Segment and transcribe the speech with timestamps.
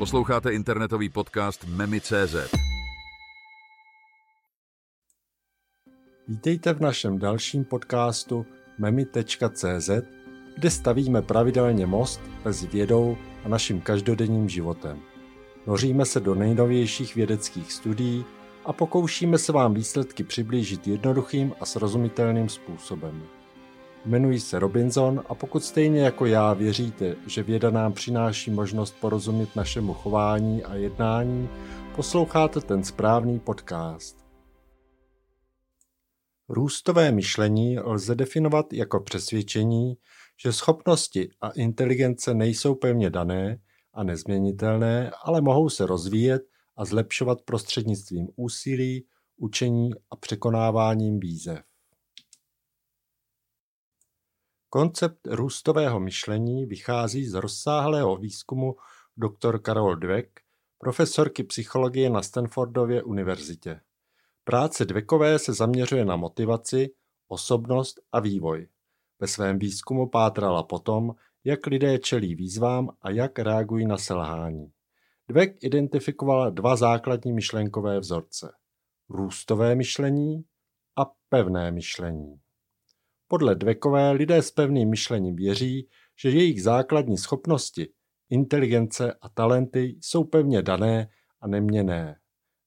[0.00, 2.34] Posloucháte internetový podcast Memi.cz.
[6.28, 8.46] Vítejte v našem dalším podcastu
[8.78, 9.90] memi.cz,
[10.56, 15.00] kde stavíme pravidelně most mezi vědou a naším každodenním životem.
[15.66, 18.24] Noříme se do nejnovějších vědeckých studií
[18.64, 23.22] a pokoušíme se vám výsledky přiblížit jednoduchým a srozumitelným způsobem.
[24.06, 29.56] Jmenuji se Robinson a pokud stejně jako já věříte, že věda nám přináší možnost porozumět
[29.56, 31.48] našemu chování a jednání,
[31.96, 34.26] posloucháte ten správný podcast.
[36.48, 39.94] Růstové myšlení lze definovat jako přesvědčení,
[40.42, 43.60] že schopnosti a inteligence nejsou pevně dané
[43.94, 46.42] a nezměnitelné, ale mohou se rozvíjet
[46.76, 49.06] a zlepšovat prostřednictvím úsilí,
[49.36, 51.69] učení a překonáváním výzev.
[54.72, 58.76] Koncept růstového myšlení vychází z rozsáhlého výzkumu
[59.16, 59.62] dr.
[59.62, 60.40] Carol Dweck,
[60.78, 63.80] profesorky psychologie na Stanfordově univerzitě.
[64.44, 66.90] Práce Dweckové se zaměřuje na motivaci,
[67.28, 68.68] osobnost a vývoj.
[69.20, 74.72] Ve svém výzkumu pátrala potom, jak lidé čelí výzvám a jak reagují na selhání.
[75.28, 78.52] Dweck identifikoval dva základní myšlenkové vzorce.
[79.08, 80.44] Růstové myšlení
[80.96, 82.40] a pevné myšlení.
[83.32, 85.88] Podle Dvekové lidé s pevným myšlením věří,
[86.22, 87.92] že jejich základní schopnosti,
[88.30, 91.08] inteligence a talenty jsou pevně dané
[91.40, 92.16] a neměné.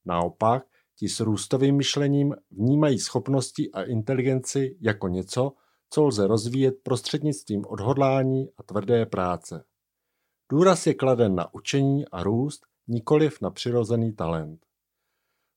[0.04, 0.64] Naopak,
[0.98, 5.52] ti s růstovým myšlením vnímají schopnosti a inteligenci jako něco,
[5.90, 9.64] co lze rozvíjet prostřednictvím odhodlání a tvrdé práce.
[10.52, 14.66] Důraz je kladen na učení a růst, nikoliv na přirozený talent.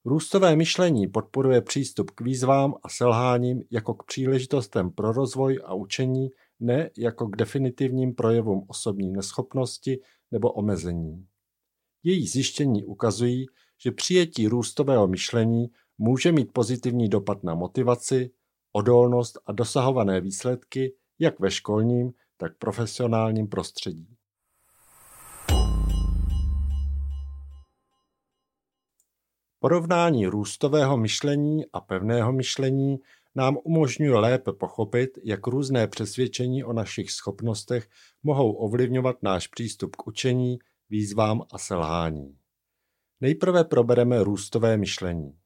[0.08, 6.30] Růstové myšlení podporuje přístup k výzvám a selháním jako k příležitostem pro rozvoj a učení,
[6.60, 10.00] ne jako k definitivním projevům osobní neschopnosti
[10.32, 11.28] nebo omezení.
[12.04, 13.46] Její zjištění ukazují,
[13.84, 18.32] že přijetí růstového myšlení může mít pozitivní dopad na motivaci,
[18.72, 24.17] odolnost a dosahované výsledky jak ve školním, tak profesionálním prostředí.
[29.68, 32.98] Porovnání růstového myšlení a pevného myšlení
[33.36, 37.90] nám umožňuje lépe pochopit, jak různé přesvědčení o našich schopnostech
[38.24, 42.38] mohou ovlivňovat náš přístup k učení, výzvám a selhání.
[43.22, 45.38] Nejprve probereme růstové myšlení.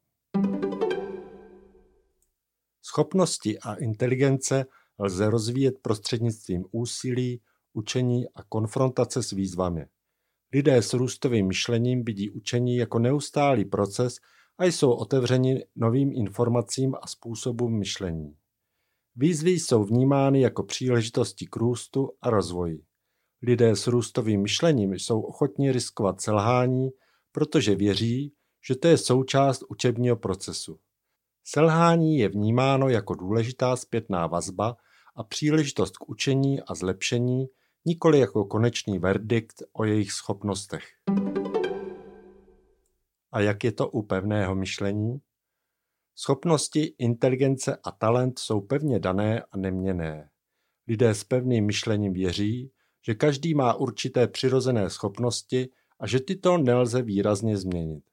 [2.82, 4.66] Schopnosti a inteligence
[4.98, 7.40] lze rozvíjet prostřednictvím úsilí,
[7.72, 9.86] učení a konfrontace s výzvami.
[10.54, 14.16] Lidé s růstovým myšlením vidí učení jako neustálý proces
[14.58, 18.36] a jsou otevřeni novým informacím a způsobům myšlení.
[19.16, 22.82] Výzvy jsou vnímány jako příležitosti k růstu a rozvoji.
[23.42, 26.90] Lidé s růstovým myšlením jsou ochotní riskovat selhání,
[27.32, 28.34] protože věří,
[28.66, 30.78] že to je součást učebního procesu.
[31.44, 34.76] Selhání je vnímáno jako důležitá zpětná vazba
[35.16, 37.46] a příležitost k učení a zlepšení,
[37.84, 40.84] nikoli jako konečný verdikt o jejich schopnostech.
[43.32, 45.20] A jak je to u pevného myšlení?
[46.14, 50.30] Schopnosti, inteligence a talent jsou pevně dané a neměné.
[50.88, 52.72] Lidé s pevným myšlením věří,
[53.06, 55.68] že každý má určité přirozené schopnosti
[56.00, 58.04] a že tyto nelze výrazně změnit.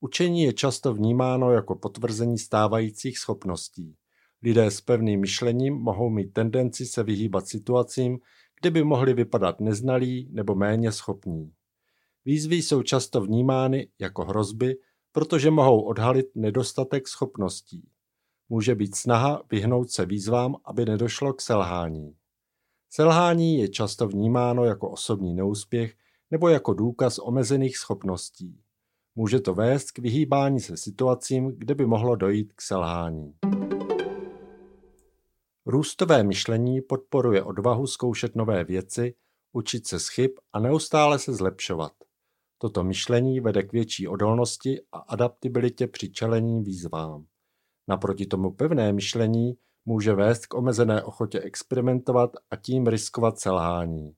[0.00, 3.96] Učení je často vnímáno jako potvrzení stávajících schopností.
[4.42, 8.18] Lidé s pevným myšlením mohou mít tendenci se vyhýbat situacím,
[8.60, 11.52] kde by mohli vypadat neznalí nebo méně schopní.
[12.24, 14.76] Výzvy jsou často vnímány jako hrozby,
[15.12, 17.88] protože mohou odhalit nedostatek schopností.
[18.48, 22.14] Může být snaha vyhnout se výzvám, aby nedošlo k selhání.
[22.90, 25.94] Selhání je často vnímáno jako osobní neúspěch
[26.30, 28.60] nebo jako důkaz omezených schopností.
[29.14, 33.34] Může to vést k vyhýbání se situacím, kde by mohlo dojít k selhání.
[35.70, 39.14] Růstové myšlení podporuje odvahu zkoušet nové věci,
[39.52, 41.92] učit se z chyb a neustále se zlepšovat.
[42.58, 47.24] Toto myšlení vede k větší odolnosti a adaptibilitě při čelení výzvám.
[47.88, 49.54] Naproti tomu pevné myšlení
[49.84, 54.12] může vést k omezené ochotě experimentovat a tím riskovat selhání.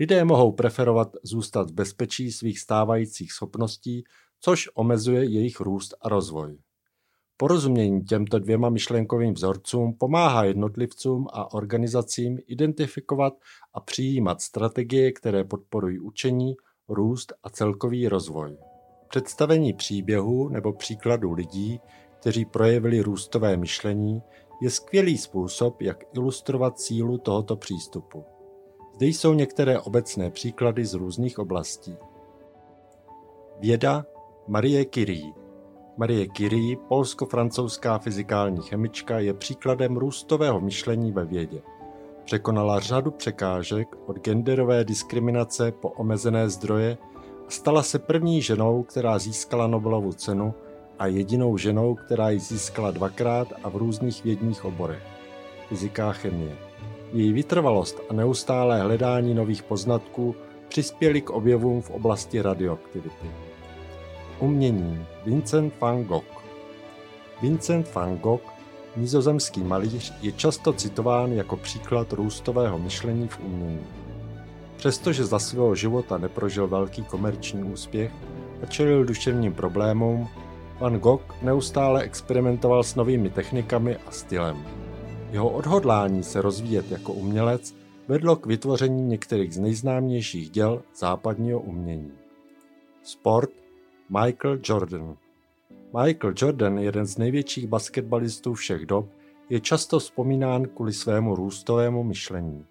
[0.00, 4.04] Lidé mohou preferovat zůstat v bezpečí svých stávajících schopností,
[4.40, 6.58] což omezuje jejich růst a rozvoj.
[7.40, 13.34] Porozumění těmto dvěma myšlenkovým vzorcům pomáhá jednotlivcům a organizacím identifikovat
[13.74, 16.54] a přijímat strategie, které podporují učení,
[16.88, 18.56] růst a celkový rozvoj.
[19.08, 21.80] Představení příběhu nebo příkladu lidí,
[22.20, 24.22] kteří projevili růstové myšlení,
[24.62, 28.24] je skvělý způsob, jak ilustrovat sílu tohoto přístupu.
[28.94, 31.96] Zde jsou některé obecné příklady z různých oblastí.
[33.60, 34.06] Věda
[34.48, 35.40] Marie Curie
[36.00, 41.62] Marie Curie, polsko-francouzská fyzikální chemička, je příkladem růstového myšlení ve vědě.
[42.24, 46.98] Překonala řadu překážek od genderové diskriminace po omezené zdroje
[47.46, 50.54] a stala se první ženou, která získala Nobelovu cenu
[50.98, 55.02] a jedinou ženou, která ji získala dvakrát a v různých vědních oborech.
[55.68, 56.56] Fyzika a chemie.
[57.12, 60.34] Její vytrvalost a neustálé hledání nových poznatků
[60.68, 63.49] přispěly k objevům v oblasti radioaktivity.
[64.40, 66.40] Umění Vincent van Gogh
[67.42, 68.42] Vincent van Gogh,
[68.96, 73.86] nizozemský malíř, je často citován jako příklad růstového myšlení v umění.
[74.76, 78.12] Přestože za svého života neprožil velký komerční úspěch
[78.62, 80.28] a čelil duševním problémům,
[80.80, 84.64] Van Gogh neustále experimentoval s novými technikami a stylem.
[85.30, 87.74] Jeho odhodlání se rozvíjet jako umělec
[88.08, 92.12] vedlo k vytvoření některých z nejznámějších děl západního umění.
[93.02, 93.50] Sport
[94.12, 95.16] Michael Jordan
[96.02, 99.06] Michael Jordan, jeden z největších basketbalistů všech dob,
[99.50, 102.66] je často vzpomínán kvůli svému růstovému myšlení.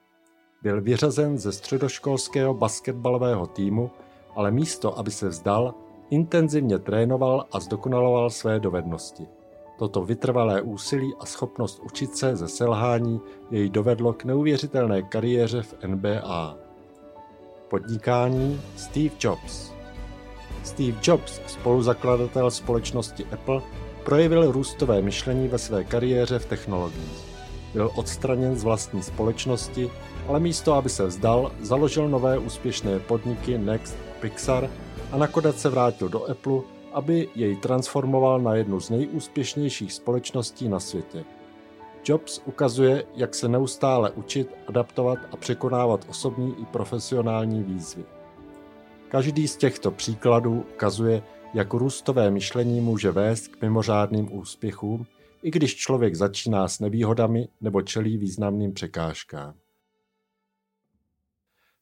[0.61, 3.91] Byl vyřazen ze středoškolského basketbalového týmu,
[4.35, 5.73] ale místo, aby se vzdal,
[6.09, 9.27] intenzivně trénoval a zdokonaloval své dovednosti.
[9.77, 13.21] Toto vytrvalé úsilí a schopnost učit se ze selhání
[13.51, 16.57] jej dovedlo k neuvěřitelné kariéře v NBA.
[17.69, 19.78] Podnikání Steve Jobs
[20.69, 23.61] Steve Jobs, spoluzakladatel společnosti Apple,
[24.03, 27.23] projevil růstové myšlení ve své kariéře v technologiích.
[27.73, 29.89] Byl odstraněn z vlastní společnosti,
[30.27, 34.69] ale místo, aby se vzdal, založil nové úspěšné podniky Next Pixar
[35.11, 36.61] a nakonec se vrátil do Apple,
[36.93, 41.25] aby jej transformoval na jednu z nejúspěšnějších společností na světě.
[42.05, 48.03] Jobs ukazuje, jak se neustále učit, adaptovat a překonávat osobní i profesionální výzvy.
[49.09, 51.23] Každý z těchto příkladů ukazuje,
[51.53, 55.05] jak růstové myšlení může vést k mimořádným úspěchům,
[55.43, 59.53] i když člověk začíná s nevýhodami nebo čelí významným překážkám.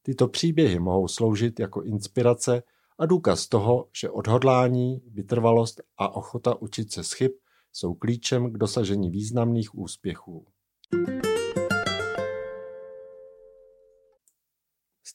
[0.04, 2.64] Tyto příběhy mohou sloužit jako inspirace
[3.00, 7.32] a důkaz toho, že odhodlání, vytrvalost a ochota učit se z chyb
[7.74, 10.46] jsou klíčem k dosažení významných úspěchů.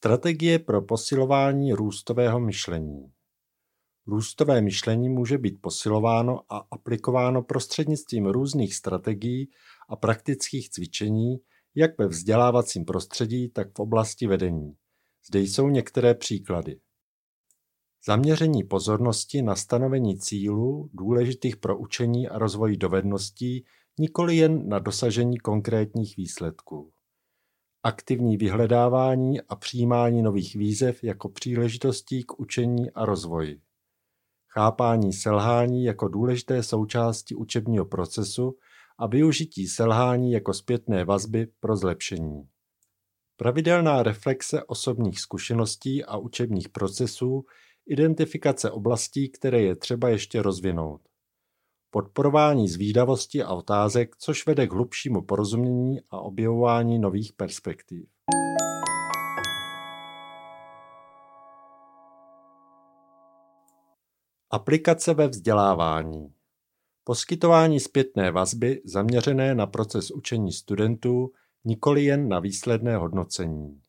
[0.05, 3.13] Strategie pro posilování růstového myšlení
[4.07, 9.51] Růstové myšlení může být posilováno a aplikováno prostřednictvím různých strategií
[9.89, 11.37] a praktických cvičení,
[11.75, 14.73] jak ve vzdělávacím prostředí, tak v oblasti vedení.
[15.27, 16.81] Zde jsou některé příklady.
[18.07, 23.65] Zaměření pozornosti na stanovení cílů důležitých pro učení a rozvoj dovedností,
[23.99, 26.93] nikoli jen na dosažení konkrétních výsledků
[27.83, 33.61] aktivní vyhledávání a přijímání nových výzev jako příležitostí k učení a rozvoji,
[34.49, 38.57] chápání selhání jako důležité součásti učebního procesu
[38.99, 42.49] a využití selhání jako zpětné vazby pro zlepšení.
[43.37, 47.45] Pravidelná reflexe osobních zkušeností a učebních procesů,
[47.87, 51.12] identifikace oblastí, které je třeba ještě rozvinout
[51.93, 58.09] podporování zvídavosti a otázek, což vede k hlubšímu porozumění a objevování nových perspektiv.
[64.51, 66.35] Aplikace ve vzdělávání
[67.05, 71.33] Poskytování zpětné vazby zaměřené na proces učení studentů,
[71.65, 73.81] nikoli jen na výsledné hodnocení.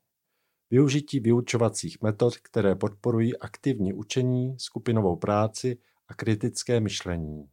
[0.69, 7.52] Využití vyučovacích metod, které podporují aktivní učení, skupinovou práci a kritické myšlení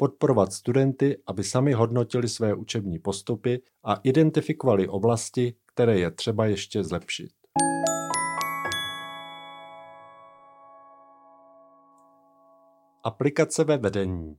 [0.00, 6.84] podporovat studenty, aby sami hodnotili své učební postupy a identifikovali oblasti, které je třeba ještě
[6.84, 7.30] zlepšit.
[13.04, 14.38] Aplikace ve vedení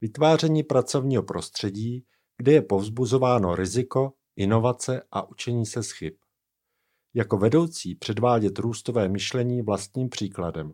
[0.00, 2.04] Vytváření pracovního prostředí,
[2.38, 6.14] kde je povzbuzováno riziko, inovace a učení se z chyb.
[7.14, 10.72] Jako vedoucí předvádět růstové myšlení vlastním příkladem.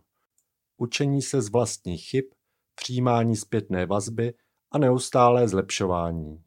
[0.76, 2.25] Učení se z vlastních chyb
[2.75, 4.35] přijímání zpětné vazby
[4.73, 6.43] a neustálé zlepšování.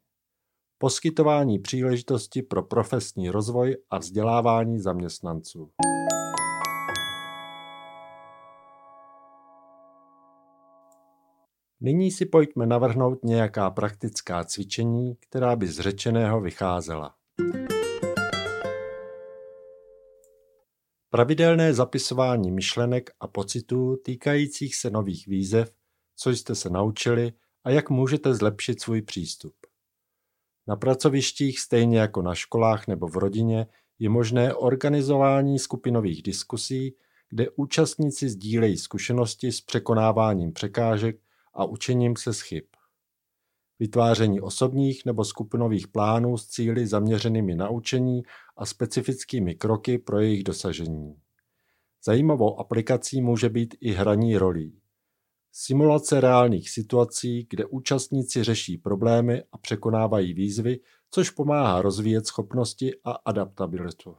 [0.78, 5.70] Poskytování příležitosti pro profesní rozvoj a vzdělávání zaměstnanců.
[11.80, 17.14] Nyní si pojďme navrhnout nějaká praktická cvičení, která by z řečeného vycházela.
[21.10, 25.72] Pravidelné zapisování myšlenek a pocitů týkajících se nových výzev
[26.16, 27.32] co jste se naučili
[27.64, 29.54] a jak můžete zlepšit svůj přístup.
[30.66, 33.66] Na pracovištích, stejně jako na školách nebo v rodině,
[33.98, 36.96] je možné organizování skupinových diskusí,
[37.28, 41.20] kde účastníci sdílejí zkušenosti s překonáváním překážek
[41.54, 42.64] a učením se z chyb.
[43.78, 48.22] Vytváření osobních nebo skupinových plánů s cíly zaměřenými na učení
[48.56, 51.16] a specifickými kroky pro jejich dosažení.
[52.04, 54.80] Zajímavou aplikací může být i hraní rolí.
[55.58, 63.10] Simulace reálných situací, kde účastníci řeší problémy a překonávají výzvy, což pomáhá rozvíjet schopnosti a
[63.10, 64.16] adaptabilitu.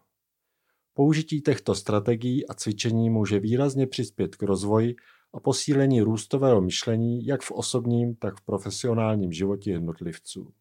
[0.94, 4.96] Použití těchto strategií a cvičení může výrazně přispět k rozvoji
[5.34, 10.54] a posílení růstového myšlení jak v osobním, tak v profesionálním životě jednotlivců.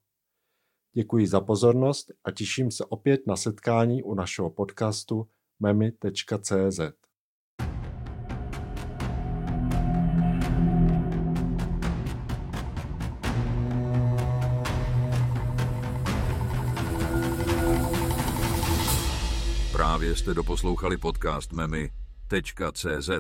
[0.93, 5.27] Děkuji za pozornost a těším se opět na setkání u našeho podcastu
[5.61, 7.06] memy.cz.
[20.17, 23.11] jste doposlouchali podcast memy.cz.